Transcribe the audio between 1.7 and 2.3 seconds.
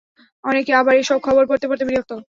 বিরক্ত।